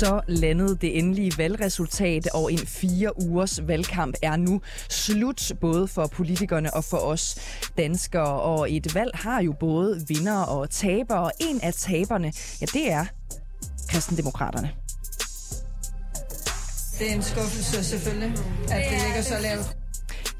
[0.00, 4.60] Så landede det endelige valgresultat, og en fire ugers valgkamp er nu
[4.90, 7.38] slut, både for politikerne og for os
[7.78, 8.40] danskere.
[8.40, 12.92] Og et valg har jo både vinder og taber, og en af taberne, ja, det
[12.92, 13.04] er
[13.88, 14.70] kristendemokraterne.
[16.98, 18.32] Det er en skuffelse selvfølgelig,
[18.70, 19.76] at det ligger så lavt.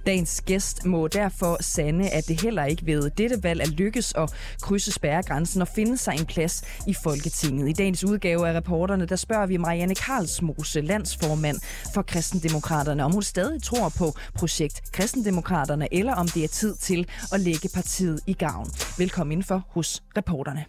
[0.07, 4.33] Dagens gæst må derfor sande, at det heller ikke ved dette valg er lykkes at
[4.63, 7.69] krydse spærregrænsen og finde sig en plads i Folketinget.
[7.69, 11.57] I dagens udgave af reporterne, der spørger vi Marianne Karlsmose, landsformand
[11.95, 17.09] for Kristendemokraterne, om hun stadig tror på projekt Kristendemokraterne, eller om det er tid til
[17.33, 18.67] at lægge partiet i gavn.
[18.99, 20.65] Velkommen indenfor hos reporterne.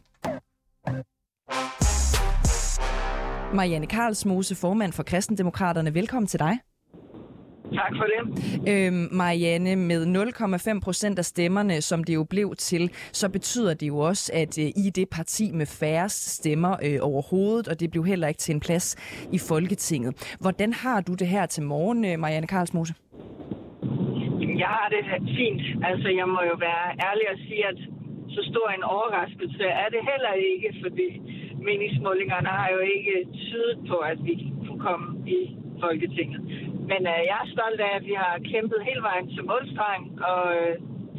[3.55, 5.93] Marianne Karlsmose, formand for Kristendemokraterne.
[5.93, 6.57] Velkommen til dig.
[7.74, 8.22] Tak for det.
[8.72, 13.88] Øhm, Marianne, med 0,5 procent af stemmerne, som det jo blev til, så betyder det
[13.88, 18.04] jo også, at øh, I det parti med færrest stemmer øh, overhovedet, og det blev
[18.05, 18.88] heller ikke til en plads
[19.32, 20.38] i Folketinget.
[20.42, 22.94] Hvordan har du det her til morgen, øh, Marianne Karlsmose?
[24.64, 25.04] Jeg har det
[25.38, 25.62] fint.
[25.90, 27.77] Altså, jeg må jo være ærlig og sige, at
[28.36, 31.08] så stor en overraskelse er det heller ikke, fordi
[31.68, 34.34] meningsmålingerne har jo ikke tydet på, at vi
[34.68, 35.40] kunne komme i
[35.85, 36.40] Folketinget.
[36.91, 40.41] Men øh, jeg er stolt af, at vi har kæmpet hele vejen til målstregen, og
[40.57, 40.74] øh,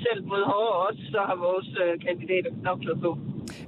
[0.05, 3.10] selv mod hårde odds, så har vores øh, kandidater knoklet på.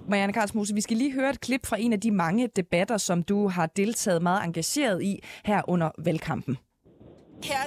[0.09, 3.23] Marianne Karlsmose, vi skal lige høre et klip fra en af de mange debatter, som
[3.23, 6.59] du har deltaget meget engageret i her under valgkampen.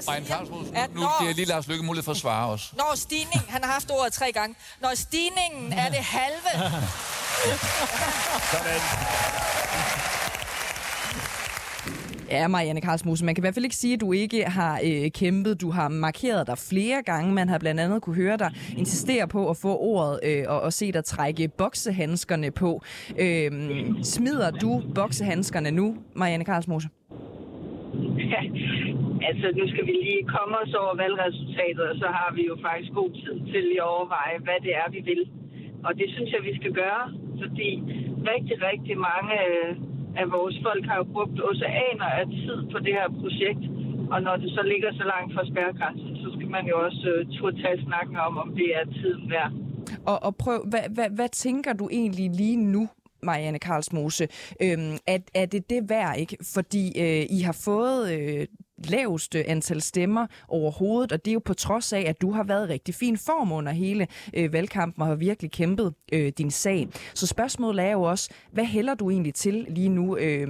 [0.07, 2.73] Marianne Karlsmose, nu giver jeg lige Lars Lykke mulighed for at svare os.
[2.77, 6.51] Når stigning, han har haft ordet tre gange, når stigningen er det halve.
[8.51, 8.81] Sådan.
[12.31, 15.11] Ja, Marianne Karlsmose, man kan i hvert fald ikke sige, at du ikke har øh,
[15.11, 15.61] kæmpet.
[15.61, 17.33] Du har markeret dig flere gange.
[17.33, 20.73] Man har blandt andet kunne høre dig insistere på at få ordet øh, og, og
[20.73, 22.81] se dig trække boksehandskerne på.
[23.23, 23.51] Øh,
[24.03, 26.89] smider du boksehandskerne nu, Marianne Karlsmose?
[28.33, 28.41] Ja,
[29.29, 32.91] altså, nu skal vi lige komme os over valgresultatet, og så har vi jo faktisk
[32.93, 35.21] god tid til at overveje, hvad det er, vi vil.
[35.83, 37.03] Og det synes jeg, vi skal gøre,
[37.41, 37.69] fordi
[38.33, 39.75] rigtig, rigtig mange øh,
[40.21, 43.63] at vores folk har jo brugt oceaner af tid på det her projekt.
[44.13, 47.21] Og når det så ligger så langt fra spærregrænsen, så skal man jo også uh,
[47.35, 49.51] turde tage snakken om, om det er tiden værd.
[50.11, 52.83] Og, og prøv, hvad, hvad, hvad tænker du egentlig lige nu,
[53.23, 54.27] Marianne Karlsmose.
[54.61, 56.37] Øhm, er, er det det værd, ikke?
[56.55, 58.47] Fordi øh, I har fået øh,
[58.89, 62.69] laveste antal stemmer overhovedet, og det er jo på trods af, at du har været
[62.69, 64.07] rigtig fin form under hele
[64.37, 66.87] øh, valgkampen og har virkelig kæmpet øh, din sag.
[67.13, 70.17] Så spørgsmålet er jo også, hvad hælder du egentlig til lige nu?
[70.17, 70.47] Øh...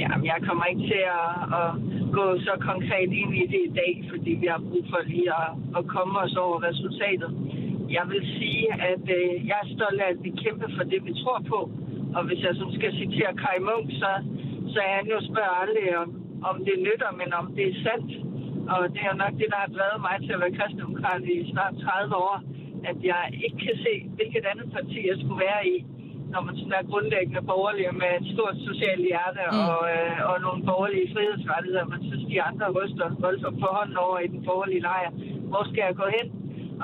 [0.00, 1.70] Jamen, jeg kommer ikke til at, at
[2.18, 5.50] gå så konkret ind i det i dag, fordi vi har brug for lige at,
[5.78, 7.30] at komme os over resultatet.
[7.98, 11.12] Jeg vil sige, at øh, jeg er stolt af, at vi kæmper for det, vi
[11.22, 11.60] tror på.
[12.16, 14.10] Og hvis jeg som skal citere Kai Munk, så,
[14.72, 16.08] så er han jo spørger aldrig, om,
[16.48, 18.10] om det nytter, men om det er sandt.
[18.74, 21.74] Og det er nok det, der har drevet mig til at være kristendemokrat i snart
[21.84, 22.36] 30 år,
[22.90, 25.76] at jeg ikke kan se, hvilket andet parti jeg skulle være i,
[26.32, 29.58] når man sådan er grundlæggende borgerlig med et stort socialt hjerte mm.
[29.74, 31.92] og, øh, og nogle borgerlige frihedsrettigheder.
[31.94, 35.10] Man synes, de andre ryster voldsomt på hånden over i den borgerlige lejr.
[35.50, 36.26] Hvor skal jeg gå hen?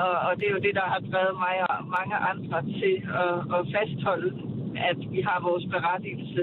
[0.04, 3.36] Og, og det er jo det, der har drevet mig og mange andre til at,
[3.56, 4.30] at fastholde,
[4.90, 6.42] at vi har vores berettigelse.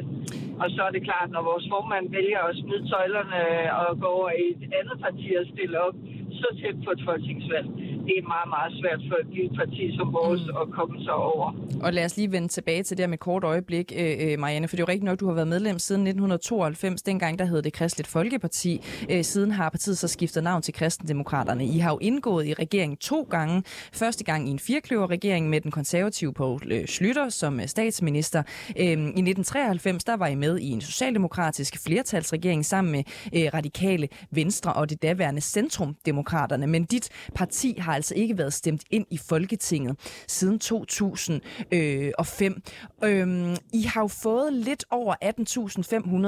[0.62, 3.42] Og så er det klart, når vores formand vælger at smide tøjlerne
[3.82, 5.96] og gå over i et andet parti og stille op
[6.42, 7.68] så tæt på et folketingsvalg,
[8.08, 10.62] det er meget, meget svært for et lille parti som vores mm.
[10.62, 11.48] at komme sig over.
[11.84, 14.68] Og lad os lige vende tilbage til det med et kort øjeblik, øh, øh, Marianne,
[14.68, 17.02] for det er jo rigtigt nok, du har været medlem siden 1992.
[17.02, 18.82] Dengang der hed det Kristeligt Folkeparti.
[19.10, 21.66] Øh, siden har partiet så skiftet navn til Kristendemokraterne.
[21.66, 23.64] I har jo indgået i regeringen to gange.
[23.94, 28.44] Første gang i en firkløver-regering med den konservative Poul Slytter som statsminister.
[28.76, 33.04] I 1993 der var I med i en socialdemokratisk flertalsregering sammen med
[33.54, 36.68] radikale Venstre og det daværende Centrumdemokraterne.
[36.68, 41.42] Men dit parti har altså ikke været stemt ind i Folketinget siden 2005.
[43.04, 45.14] Øh, øhm, I har jo fået lidt over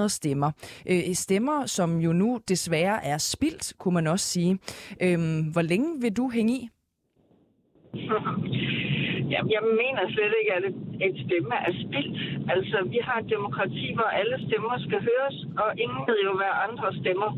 [0.04, 0.52] 18.500 stemmer.
[0.90, 4.60] Øh, stemmer, som jo nu desværre er spildt, kunne man også sige.
[5.02, 6.70] Øhm, hvor længe vil du hænge i?
[9.32, 10.66] Jamen, jeg mener slet ikke, at
[11.08, 12.18] et stemme er spildt.
[12.54, 16.54] Altså, vi har et demokrati, hvor alle stemmer skal høres, og ingen ved jo, hvad
[16.68, 17.30] andre stemmer.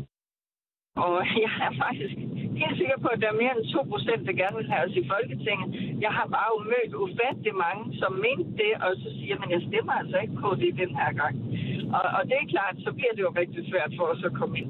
[0.96, 1.14] Og
[1.44, 2.16] jeg er faktisk
[2.62, 4.94] helt sikker på, at der er mere end 2 procent, der gerne vil have os
[5.02, 5.68] i Folketinget.
[6.04, 9.94] Jeg har bare mødt ufattelig mange, som mente det, og så siger man, jeg stemmer
[10.02, 11.34] altså ikke på det den her gang.
[11.96, 14.54] Og, og det er klart, så bliver det jo rigtig svært for os at komme
[14.60, 14.68] ind.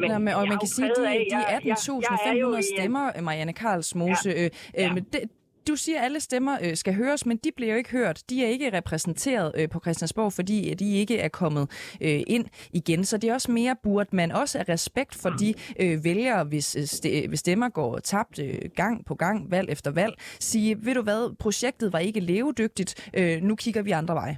[0.00, 1.20] Men, Nå, men og man kan sige, at
[1.62, 4.44] de, de 18.500 stemmer, Marianne Karlsmose, ja.
[4.44, 4.92] øh, øh, ja.
[4.94, 5.20] men det,
[5.68, 8.22] du siger, at alle stemmer øh, skal høres, men de bliver jo ikke hørt.
[8.30, 12.46] De er ikke repræsenteret øh, på Christiansborg, fordi øh, de ikke er kommet øh, ind
[12.72, 13.04] igen.
[13.04, 17.00] Så det er også mere, burde man også af respekt for de øh, vælgere, hvis,
[17.04, 20.94] øh, øh, hvis stemmer går tabt øh, gang på gang, valg efter valg, sige, ved
[20.94, 24.36] du hvad, projektet var ikke levedygtigt, øh, nu kigger vi andre veje.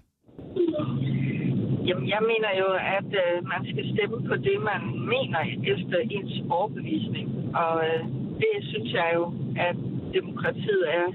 [1.86, 2.68] Jamen, jeg mener jo,
[2.98, 4.82] at øh, man skal stemme på det, man
[5.14, 5.40] mener
[5.74, 7.28] efter ens overbevisning.
[7.56, 8.04] Og øh,
[8.42, 9.24] det synes jeg jo,
[9.68, 9.76] at
[10.18, 11.06] demokratiet er,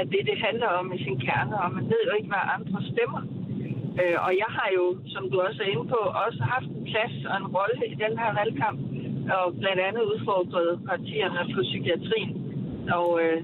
[0.00, 2.78] at det, det handler om i sin kerne, og man ved jo ikke, hvad andre
[2.92, 3.22] stemmer.
[4.00, 4.84] Øh, og jeg har jo,
[5.14, 8.12] som du også er inde på, også haft en plads og en rolle i den
[8.20, 8.78] her valgkamp,
[9.36, 12.32] og blandt andet udfordret partierne på psykiatrien.
[12.98, 13.38] Og, øh,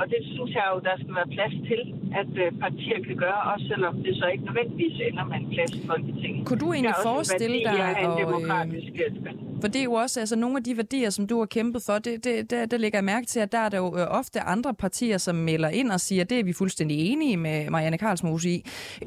[0.00, 1.82] og det synes jeg jo, der skal være plads til,
[2.20, 5.72] at øh, partier kan gøre, også selvom det så ikke nødvendigvis ender med en plads
[5.80, 6.46] i Folketinget.
[6.48, 10.64] Kunne du egentlig forestille dig demokratisk øh, for det er jo også altså, nogle af
[10.64, 13.40] de værdier, som du har kæmpet for, det, det, det, det lægger jeg mærke til,
[13.40, 16.30] at der er der jo øh, ofte andre partier, som melder ind og siger, at
[16.30, 18.58] det er vi fuldstændig enige med Marianne Karlsmose i.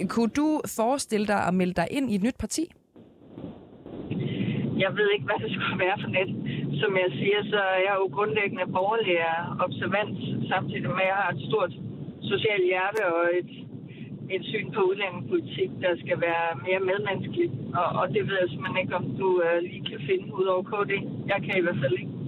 [0.08, 2.64] Kunne du forestille dig at melde dig ind i et nyt parti?
[4.84, 6.30] Jeg ved ikke, hvad det skulle være for net.
[6.82, 9.18] Som jeg siger, så er jeg jo grundlæggende borgerlig
[9.66, 10.18] observant,
[10.52, 11.74] samtidig med, at jeg har et stort
[12.32, 13.52] socialt hjerte og et
[14.30, 17.54] et syn på udlændingepolitik, der skal være mere medmenneskeligt.
[17.80, 20.64] Og, og det ved jeg simpelthen ikke, om du øh, lige kan finde ud over
[20.72, 20.92] KD.
[21.32, 22.23] Jeg kan i hvert fald ikke.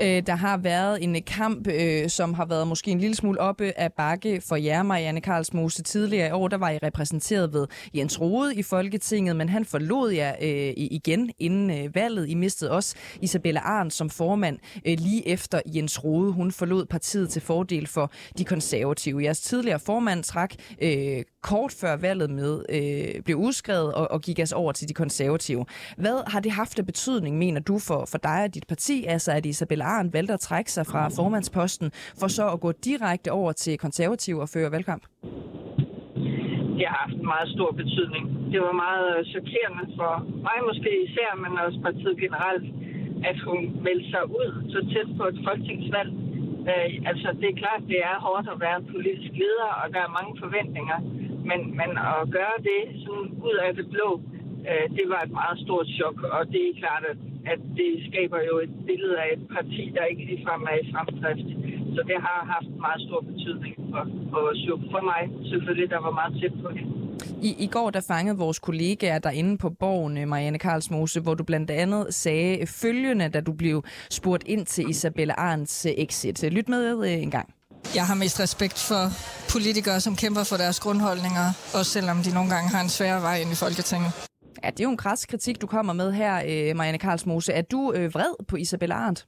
[0.00, 3.72] Øh, der har været en kamp, øh, som har været måske en lille smule oppe
[3.76, 5.82] af bakke for jer, Marianne Karlsmose.
[5.82, 10.10] Tidligere i år, der var I repræsenteret ved Jens Rode i Folketinget, men han forlod
[10.10, 12.28] jer øh, igen inden øh, valget.
[12.28, 16.32] I mistede også Isabella Arndt som formand øh, lige efter Jens Rode.
[16.32, 19.24] Hun forlod partiet til fordel for de konservative.
[19.24, 24.38] Jeres tidligere formand trak øh, kort før valget med øh, blev udskrevet og, og gik
[24.38, 25.64] altså over til de konservative.
[25.96, 29.04] Hvad har det haft af betydning, mener du, for, for dig og dit parti?
[29.14, 31.90] Altså, at Isabella Arndt valgte at trække sig fra formandsposten
[32.20, 35.04] for så at gå direkte over til konservative og føre valgkamp?
[36.78, 38.24] Det har haft en meget stor betydning.
[38.52, 40.12] Det var meget øh, chokerende for
[40.46, 42.66] mig måske især, men også partiet generelt,
[43.30, 46.10] at hun meldte sig ud så tæt på et folketingsvalg.
[46.70, 50.00] Øh, altså, det er klart, det er hårdt at være en politisk leder, og der
[50.06, 50.98] er mange forventninger.
[51.48, 54.10] Men, men at gøre det sådan ud af det blå,
[54.70, 57.18] øh, det var et meget stort chok, og det er klart, at,
[57.52, 61.48] at det skaber jo et billede af et parti, der ikke ligefrem er i fremdrift.
[61.94, 64.42] Så det har haft meget stor betydning for, for,
[64.92, 66.84] for mig, selvfølgelig, der var meget tæt på det.
[67.42, 71.44] I, I går der fangede vores kollegaer derinde på borgen, øh, Marianne Karlsmose, hvor du
[71.44, 76.52] blandt andet sagde følgende, da du blev spurgt ind til Isabella Arns øh, exit.
[76.52, 77.54] Lyt med øh, en gang.
[77.98, 79.02] Jeg har mest respekt for
[79.54, 81.46] politikere, som kæmper for deres grundholdninger,
[81.78, 84.10] også selvom de nogle gange har en svær vej ind i Folketinget.
[84.62, 87.50] Ja, det er jo en kras kritik, du kommer med her, øh, Marianne Karlsmose.
[87.60, 89.20] Er du øh, vred på Isabella Arndt?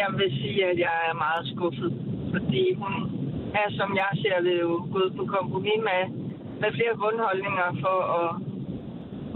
[0.00, 1.90] Jeg vil sige, at jeg er meget skuffet,
[2.34, 2.92] fordi hun
[3.62, 6.02] er, som jeg ser det, jo gået på kompromis med,
[6.62, 8.30] med flere grundholdninger for at,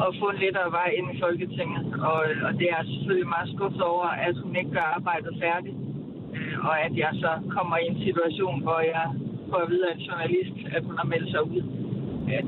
[0.04, 1.84] at få en lettere vej ind i Folketinget.
[2.10, 5.76] Og, og det er selvfølgelig meget skuffet over, at hun ikke gør arbejdet færdigt
[6.68, 9.06] og at jeg så kommer i en situation, hvor jeg
[9.50, 11.62] får at vide af en journalist, at hun har meldt sig ud.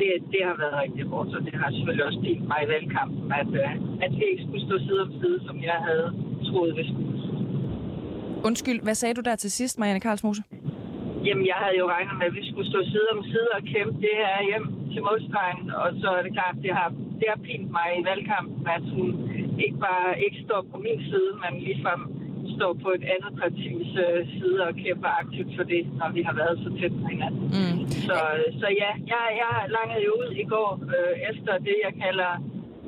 [0.00, 3.32] Det, det har været rigtig hårdt, så det har selvfølgelig også delt mig i valgkampen,
[3.40, 6.06] at, øh, at vi ikke skulle stå side om side, som jeg havde
[6.48, 7.14] troet, vi skulle.
[8.48, 10.42] Undskyld, hvad sagde du der til sidst, Marianne Karlsmose?
[11.26, 13.96] Jamen, jeg havde jo regnet med, at vi skulle stå side om side og kæmpe
[14.06, 15.62] det her hjem til modstregen.
[15.82, 16.88] Og så er det klart, det har,
[17.20, 19.08] det har pint mig i valgkampen, at hun
[19.64, 22.00] ikke bare ikke står på min side, men ligefrem
[22.56, 26.34] står på et andet partis øh, side og kæmper aktivt for det, når vi har
[26.42, 27.44] været så tæt på hinanden.
[27.56, 27.78] Mm.
[28.06, 28.18] Så,
[28.60, 32.32] så ja, jeg, jeg langede jo ud i går øh, efter det, jeg kalder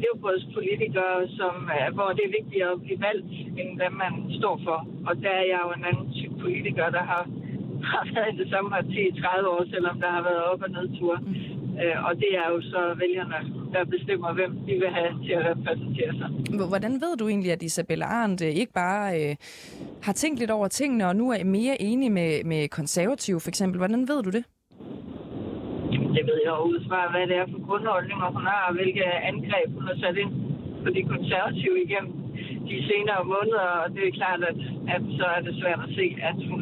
[0.03, 4.79] levebrødspolitikere, som, øh, hvor det er vigtigt at blive valgt, end hvad man står for.
[5.09, 7.23] Og der er jeg jo en anden type politiker, der har,
[7.93, 10.71] har været i det samme parti i 30 år, selvom der har været op- og
[10.77, 11.15] nedtur.
[11.23, 11.57] Mm.
[11.83, 13.39] Øh, og det er jo så vælgerne,
[13.73, 16.29] der bestemmer, hvem de vil have til at repræsentere sig.
[16.69, 19.37] Hvordan ved du egentlig, at Isabella Arndt øh, ikke bare øh,
[20.03, 23.79] har tænkt lidt over tingene, og nu er mere enig med, med konservative for eksempel?
[23.79, 24.45] Hvordan ved du det?
[26.17, 29.69] Det ved jeg ud fra, hvad det er for grundholdninger hun har, og hvilke angreb
[29.77, 30.33] hun har sat ind
[30.85, 32.13] på de konservative igennem
[32.71, 34.59] de senere måneder, og det er klart, at,
[34.95, 36.61] at så er det svært at se, at hun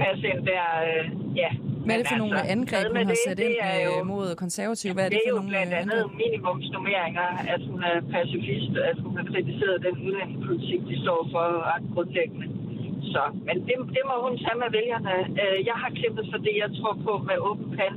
[0.00, 1.04] passer ind der, øh,
[1.42, 1.50] ja,
[1.86, 4.92] Hvad er det for nogle altså, angreb, hun har sat ind jo, mod konservative?
[4.96, 8.96] Hvad er det, det er for nogle blandt andet minimumsnummeringer, at hun er pacifist, at
[9.04, 12.46] hun har kritiseret den udlændingepolitik, de står for ret grundlæggende.
[13.12, 15.14] Så, men det, det må hun tage med vælgerne.
[15.42, 17.96] Øh, jeg har kæmpet for det, jeg tror på med åben pand,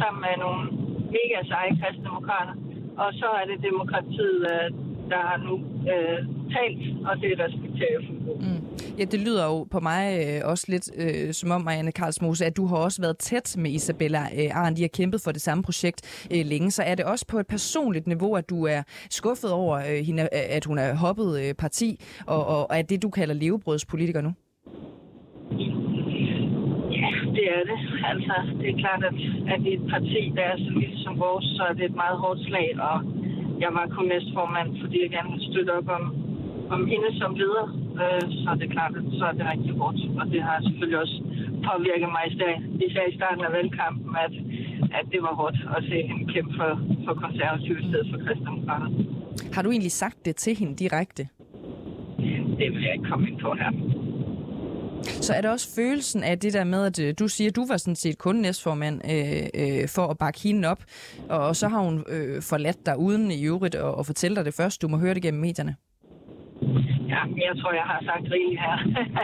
[0.00, 0.62] sammen med nogle
[1.16, 2.54] mega seje kristdemokrater.
[3.02, 4.66] Og så er det demokratiet, øh,
[5.10, 5.54] der har nu
[5.92, 6.18] øh,
[6.54, 8.66] talt, og det respekterer jeg fuldt mm.
[8.98, 12.56] Ja, det lyder jo på mig øh, også lidt øh, som om, Marianne Karlsmose, at
[12.56, 14.76] du har også været tæt med Isabella øh, Arndt.
[14.78, 16.70] De har kæmpet for det samme projekt øh, længe.
[16.70, 20.28] Så er det også på et personligt niveau, at du er skuffet over, øh, hende,
[20.32, 24.32] at hun er hoppet øh, parti, og, og er det, du kalder levebrødspolitiker nu?
[27.00, 27.78] Ja, det er det.
[28.10, 29.14] Altså, det er klart, at,
[29.54, 32.18] at i et parti, der er så lille som vores, så er det et meget
[32.18, 32.96] hårdt slag, og
[33.64, 36.04] jeg var kun næstformand, fordi jeg gerne ville støtte op om,
[36.74, 37.66] om hende som leder.
[38.02, 40.00] Øh, så er det klart, at så er det rigtig hårdt.
[40.20, 41.16] Og det har selvfølgelig også
[41.68, 42.24] påvirket mig
[42.86, 44.34] især i starten af valgkampen, at,
[44.98, 46.72] at det var hårdt at se hende kæmpe for,
[47.04, 48.88] for konservative i stedet for kristendemokrater.
[49.54, 51.22] Har du egentlig sagt det til hende direkte?
[52.58, 53.70] Det vil jeg ikke komme ind på her.
[55.06, 57.66] Så er der også følelsen af det der med, at øh, du siger, at du
[57.66, 60.82] var sådan set kun næstformand øh, øh, for at bakke hende op,
[61.28, 64.54] og så har hun øh, forladt dig uden i øvrigt at, at fortælle dig det
[64.54, 64.82] først.
[64.82, 65.76] Du må høre det gennem medierne.
[67.08, 68.76] Ja, jeg tror, jeg har sagt rigeligt her.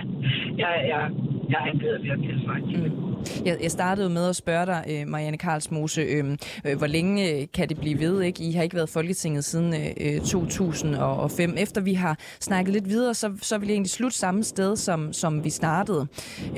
[0.63, 1.11] jeg, jeg,
[1.51, 2.61] jeg ikke bedre at tilføje.
[2.61, 3.12] Mm.
[3.45, 7.47] Jeg, jeg startede med at spørge dig, øh, Marianne Karlsmose, øhm, øh, hvor længe øh,
[7.55, 8.23] kan det blive ved?
[8.23, 8.45] Ikke?
[8.45, 11.55] I har ikke været Folketinget siden øh, øh 2005.
[11.59, 15.13] Efter vi har snakket lidt videre, så, så vil jeg egentlig slutte samme sted, som,
[15.13, 16.07] som vi startede.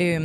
[0.00, 0.21] Øh,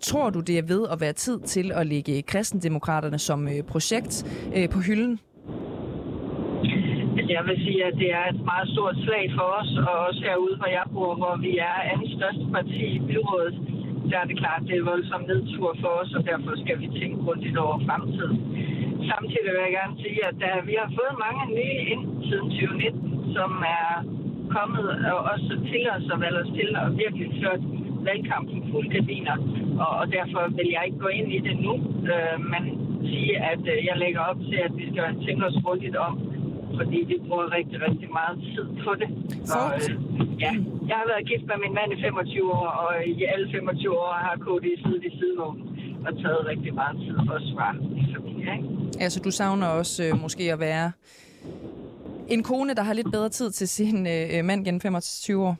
[0.00, 4.24] tror du, det er ved at være tid til at lægge kristendemokraterne som øh, projekt
[4.56, 5.20] øh, på hylden?
[7.30, 10.20] Altså, jeg vil sige, at det er et meget stort slag for os, og også
[10.28, 13.69] herude, hvor jeg bor, hvor vi er andet største parti i byrådet
[14.10, 17.16] der er det klart, det er voldsomt nedtur for os, og derfor skal vi tænke
[17.24, 18.36] grundigt over fremtiden.
[19.12, 23.34] Samtidig vil jeg gerne sige, at der, vi har fået mange nye ind siden 2019,
[23.36, 23.50] som
[23.80, 23.90] er
[24.56, 27.62] kommet og også til os og valgt os til og virkelig ført
[28.08, 29.36] valgkampen fuld gardiner.
[29.84, 31.74] Og, og derfor vil jeg ikke gå ind i det nu,
[32.12, 32.62] øh, men
[33.10, 36.12] sige, at øh, jeg lægger op til, at vi skal tænke os grundigt om,
[36.78, 39.08] fordi vi bruger rigtig, rigtig meget tid på det.
[39.56, 39.92] Og, øh,
[40.44, 40.52] ja,
[40.90, 44.12] jeg har været gift med min mand i 25 år, og i alle 25 år
[44.26, 45.66] har KD siddet i sidevognen
[46.06, 47.68] og taget rigtig meget tid for os fra
[48.00, 48.46] i familie.
[48.56, 48.68] Ikke?
[49.04, 50.92] Altså, du savner også øh, måske at være
[52.28, 55.56] en kone, der har lidt bedre tid til sin øh, mand gennem 25 år?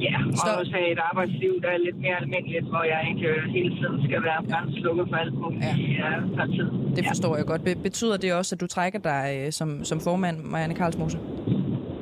[0.00, 0.50] Ja, og så...
[0.60, 4.22] også have et arbejdsliv, der er lidt mere almindeligt, hvor jeg ikke hele tiden skal
[4.28, 5.74] være brændslukker for alt muligt ja.
[5.76, 6.70] i uh, partiet.
[6.96, 7.38] Det forstår ja.
[7.38, 7.64] jeg godt.
[7.64, 11.18] Be- betyder det også, at du trækker dig uh, som, som formand, Marianne Karlsmose?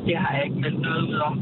[0.07, 1.35] Det har jeg ikke meldt noget ud om.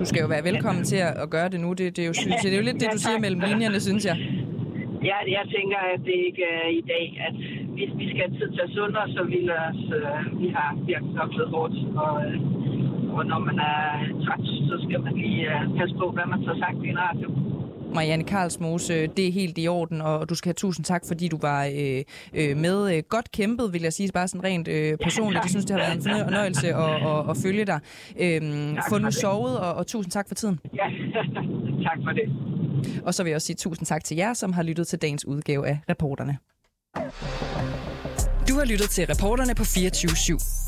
[0.00, 1.68] Du skal jo være velkommen til at, at gøre det nu.
[1.72, 4.04] Det, det, er jo, synes, det er jo lidt det, du siger mellem linjerne, synes
[4.10, 4.16] jeg.
[5.10, 7.34] Ja, jeg tænker, at det ikke er i dag, at
[7.76, 9.38] vi, vi skal have tid til at sunde os, og vi,
[9.68, 11.74] os, uh, vi har virkelig knoklet hårdt,
[12.04, 13.82] og uh, og når man er
[14.24, 17.28] træt, så skal man lige uh, passe på, hvad man så sagt i en radio.
[17.94, 21.38] Marianne Karlsmose, det er helt i orden, og du skal have tusind tak, fordi du
[21.40, 22.04] var øh,
[22.34, 22.96] øh, med.
[22.96, 25.42] Øh, godt kæmpet, vil jeg sige, bare sådan rent øh, personligt.
[25.44, 27.80] Jeg synes, det har været en fornøjelse at, at, at følge dig.
[28.20, 30.58] Øhm, få nu sovet, og, og tusind tak for tiden.
[30.74, 30.84] Ja,
[31.88, 32.28] tak for det.
[33.04, 35.24] Og så vil jeg også sige tusind tak til jer, som har lyttet til dagens
[35.24, 36.38] udgave af Reporterne.
[38.48, 40.67] Du har lyttet til Reporterne på 24 /7.